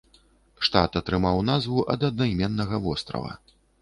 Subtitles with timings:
[0.67, 3.31] Штат атрымаў назву ад аднайменнага вострава.